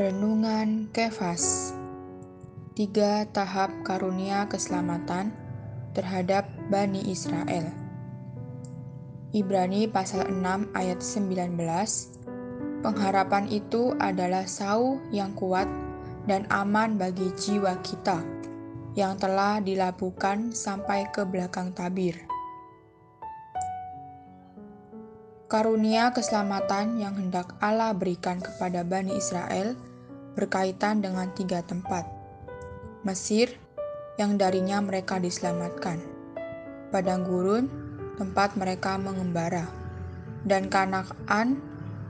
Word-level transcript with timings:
Renungan 0.00 0.88
Kefas. 0.96 1.76
Tiga 2.72 3.28
tahap 3.36 3.68
karunia 3.84 4.48
keselamatan 4.48 5.28
terhadap 5.92 6.48
Bani 6.72 7.04
Israel. 7.04 7.68
Ibrani 9.36 9.84
pasal 9.92 10.32
6 10.32 10.72
ayat 10.72 11.04
19 11.04 11.52
Pengharapan 12.80 13.44
itu 13.52 13.92
adalah 14.00 14.48
sau 14.48 14.96
yang 15.12 15.36
kuat 15.36 15.68
dan 16.24 16.48
aman 16.48 16.96
bagi 16.96 17.28
jiwa 17.36 17.76
kita 17.84 18.24
yang 18.96 19.20
telah 19.20 19.60
dilabuhkan 19.60 20.48
sampai 20.56 21.12
ke 21.12 21.28
belakang 21.28 21.76
tabir. 21.76 22.16
Karunia 25.52 26.08
keselamatan 26.16 26.96
yang 26.96 27.20
hendak 27.20 27.52
Allah 27.60 27.92
berikan 27.92 28.40
kepada 28.40 28.80
Bani 28.80 29.12
Israel 29.18 29.89
berkaitan 30.40 31.04
dengan 31.04 31.28
tiga 31.36 31.60
tempat. 31.60 32.08
Mesir, 33.04 33.52
yang 34.16 34.40
darinya 34.40 34.80
mereka 34.80 35.20
diselamatkan. 35.20 36.00
Padang 36.88 37.28
gurun, 37.28 37.68
tempat 38.16 38.56
mereka 38.56 38.96
mengembara. 38.96 39.68
Dan 40.48 40.72
Kanaan, 40.72 41.60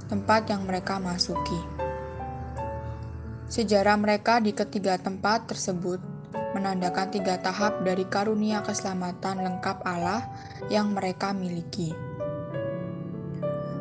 tempat 0.06 0.46
yang 0.46 0.62
mereka 0.62 1.02
masuki. 1.02 1.58
Sejarah 3.50 3.98
mereka 3.98 4.38
di 4.38 4.54
ketiga 4.54 4.94
tempat 4.94 5.50
tersebut 5.50 5.98
menandakan 6.54 7.10
tiga 7.10 7.38
tahap 7.38 7.82
dari 7.82 8.06
karunia 8.06 8.62
keselamatan 8.62 9.42
lengkap 9.42 9.82
Allah 9.82 10.22
yang 10.70 10.94
mereka 10.94 11.34
miliki. 11.34 12.09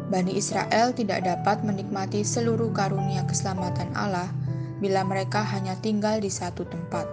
Bani 0.09 0.33
Israel 0.33 0.89
tidak 0.97 1.21
dapat 1.21 1.61
menikmati 1.61 2.25
seluruh 2.25 2.73
karunia 2.73 3.21
keselamatan 3.29 3.93
Allah 3.93 4.33
bila 4.81 5.05
mereka 5.05 5.45
hanya 5.45 5.77
tinggal 5.85 6.17
di 6.17 6.33
satu 6.33 6.65
tempat. 6.65 7.05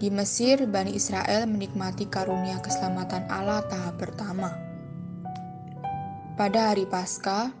Di 0.00 0.08
Mesir, 0.08 0.64
Bani 0.66 0.96
Israel 0.96 1.46
menikmati 1.46 2.08
karunia 2.08 2.58
keselamatan 2.64 3.28
Allah 3.28 3.62
tahap 3.68 4.00
pertama. 4.00 4.50
Pada 6.34 6.74
hari 6.74 6.88
Paskah, 6.88 7.52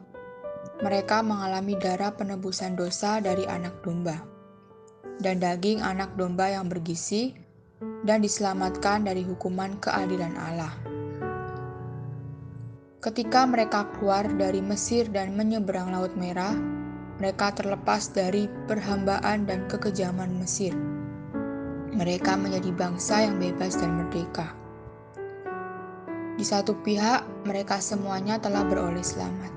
mereka 0.80 1.22
mengalami 1.22 1.78
darah 1.78 2.10
penebusan 2.10 2.74
dosa 2.74 3.22
dari 3.22 3.46
anak 3.46 3.84
domba 3.86 4.18
dan 5.22 5.38
daging 5.38 5.78
anak 5.78 6.10
domba 6.18 6.50
yang 6.50 6.66
bergizi 6.66 7.36
dan 8.02 8.24
diselamatkan 8.24 9.06
dari 9.06 9.22
hukuman 9.22 9.78
keadilan 9.78 10.34
Allah. 10.34 10.91
Ketika 13.02 13.42
mereka 13.50 13.90
keluar 13.98 14.30
dari 14.30 14.62
Mesir 14.62 15.10
dan 15.10 15.34
menyeberang 15.34 15.90
Laut 15.90 16.14
Merah, 16.14 16.54
mereka 17.18 17.50
terlepas 17.50 18.14
dari 18.14 18.46
perhambaan 18.70 19.42
dan 19.42 19.66
kekejaman 19.66 20.38
Mesir. 20.38 20.70
Mereka 21.98 22.38
menjadi 22.38 22.70
bangsa 22.70 23.26
yang 23.26 23.42
bebas 23.42 23.74
dan 23.74 23.98
merdeka. 23.98 24.54
Di 26.38 26.46
satu 26.46 26.78
pihak, 26.78 27.26
mereka 27.42 27.82
semuanya 27.82 28.38
telah 28.38 28.62
beroleh 28.62 29.02
selamat. 29.02 29.50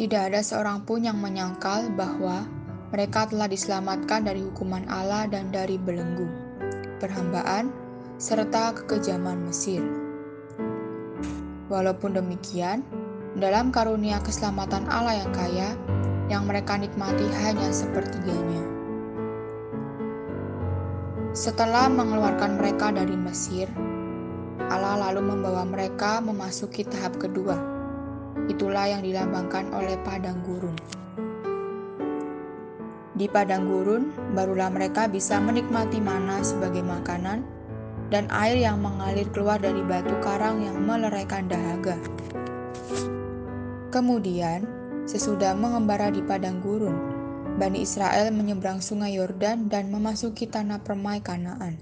Tidak 0.00 0.22
ada 0.32 0.40
seorang 0.40 0.88
pun 0.88 1.04
yang 1.04 1.20
menyangkal 1.20 1.92
bahwa 1.92 2.48
mereka 2.88 3.28
telah 3.28 3.52
diselamatkan 3.52 4.24
dari 4.24 4.40
hukuman 4.48 4.88
Allah 4.88 5.28
dan 5.28 5.52
dari 5.52 5.76
belenggu, 5.76 6.24
perhambaan, 6.96 7.68
serta 8.16 8.72
kekejaman 8.80 9.44
Mesir. 9.44 10.07
Walaupun 11.68 12.16
demikian, 12.16 12.80
dalam 13.36 13.68
karunia 13.68 14.16
keselamatan 14.24 14.88
Allah 14.88 15.20
yang 15.20 15.32
kaya, 15.36 15.68
yang 16.32 16.48
mereka 16.48 16.80
nikmati 16.80 17.28
hanya 17.44 17.68
sepertiganya. 17.68 18.64
Setelah 21.36 21.92
mengeluarkan 21.92 22.56
mereka 22.56 22.88
dari 22.88 23.12
Mesir, 23.12 23.68
Allah 24.72 24.96
lalu 25.08 25.28
membawa 25.28 25.68
mereka 25.68 26.24
memasuki 26.24 26.88
tahap 26.88 27.20
kedua. 27.20 27.60
Itulah 28.48 28.88
yang 28.88 29.04
dilambangkan 29.04 29.68
oleh 29.76 30.00
padang 30.08 30.40
gurun. 30.48 30.72
Di 33.12 33.28
padang 33.28 33.68
gurun, 33.68 34.08
barulah 34.32 34.72
mereka 34.72 35.04
bisa 35.04 35.36
menikmati 35.36 36.00
mana 36.00 36.40
sebagai 36.40 36.80
makanan 36.80 37.57
dan 38.08 38.24
air 38.32 38.56
yang 38.56 38.80
mengalir 38.80 39.28
keluar 39.32 39.60
dari 39.60 39.84
batu 39.84 40.16
karang 40.24 40.64
yang 40.64 40.80
meleraikan 40.80 41.44
dahaga. 41.44 41.96
Kemudian, 43.92 44.64
sesudah 45.04 45.56
mengembara 45.56 46.12
di 46.12 46.24
padang 46.24 46.60
gurun, 46.60 46.96
Bani 47.56 47.84
Israel 47.84 48.30
menyeberang 48.32 48.78
sungai 48.80 49.16
Yordan 49.18 49.66
dan 49.68 49.90
memasuki 49.92 50.46
tanah 50.48 50.80
permai 50.84 51.20
Kanaan. 51.20 51.80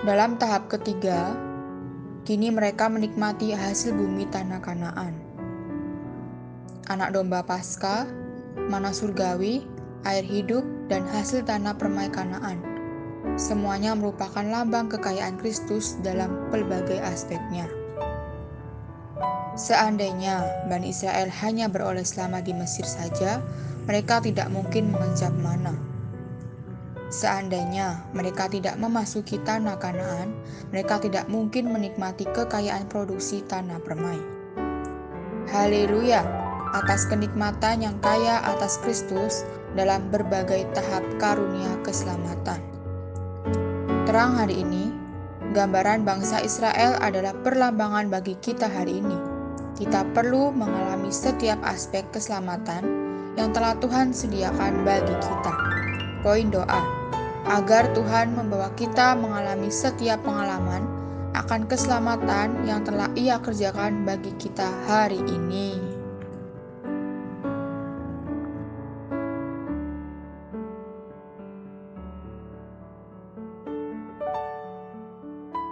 Dalam 0.00 0.40
tahap 0.40 0.72
ketiga, 0.72 1.36
kini 2.24 2.48
mereka 2.48 2.88
menikmati 2.88 3.52
hasil 3.52 3.92
bumi 3.92 4.26
tanah 4.28 4.60
Kanaan. 4.64 5.14
Anak 6.88 7.14
domba 7.14 7.46
Paskah, 7.46 8.08
mana 8.66 8.90
surgawi, 8.90 9.62
air 10.02 10.24
hidup, 10.26 10.66
dan 10.90 11.06
hasil 11.06 11.46
tanah 11.46 11.76
permai 11.78 12.10
Kanaan– 12.10 12.58
Semuanya 13.36 13.94
merupakan 13.98 14.42
lambang 14.42 14.90
kekayaan 14.90 15.38
Kristus 15.38 15.98
dalam 16.02 16.50
pelbagai 16.50 16.98
aspeknya. 16.98 17.66
Seandainya 19.58 20.46
Bani 20.70 20.94
Israel 20.94 21.28
hanya 21.42 21.68
beroleh 21.68 22.06
selama 22.06 22.40
di 22.40 22.54
Mesir 22.54 22.86
saja, 22.86 23.42
mereka 23.84 24.22
tidak 24.22 24.48
mungkin 24.48 24.94
mengencap 24.94 25.34
mana. 25.42 25.74
Seandainya 27.10 28.06
mereka 28.14 28.46
tidak 28.46 28.78
memasuki 28.78 29.42
tanah 29.42 29.74
Kanaan, 29.82 30.30
mereka 30.70 31.02
tidak 31.02 31.26
mungkin 31.26 31.74
menikmati 31.74 32.22
kekayaan 32.30 32.86
produksi 32.86 33.42
tanah 33.50 33.82
permai. 33.82 34.22
Haleluya 35.50 36.22
atas 36.70 37.10
kenikmatan 37.10 37.82
yang 37.82 37.98
kaya 37.98 38.38
atas 38.46 38.78
Kristus 38.78 39.42
dalam 39.74 40.06
berbagai 40.14 40.70
tahap 40.70 41.02
karunia 41.18 41.74
keselamatan. 41.82 42.69
Terang 44.10 44.42
hari 44.42 44.66
ini, 44.66 44.90
gambaran 45.54 46.02
bangsa 46.02 46.42
Israel 46.42 46.98
adalah 46.98 47.30
perlambangan 47.46 48.10
bagi 48.10 48.34
kita 48.42 48.66
hari 48.66 48.98
ini. 48.98 49.14
Kita 49.78 50.02
perlu 50.02 50.50
mengalami 50.50 51.14
setiap 51.14 51.62
aspek 51.62 52.02
keselamatan 52.10 52.82
yang 53.38 53.54
telah 53.54 53.78
Tuhan 53.78 54.10
sediakan 54.10 54.82
bagi 54.82 55.14
kita. 55.14 55.54
Poin 56.26 56.50
doa 56.50 56.82
agar 57.54 57.86
Tuhan 57.94 58.34
membawa 58.34 58.74
kita 58.74 59.14
mengalami 59.14 59.70
setiap 59.70 60.26
pengalaman 60.26 60.82
akan 61.38 61.70
keselamatan 61.70 62.66
yang 62.66 62.82
telah 62.82 63.06
Ia 63.14 63.38
kerjakan 63.38 64.02
bagi 64.02 64.34
kita 64.42 64.74
hari 64.90 65.22
ini. 65.22 65.89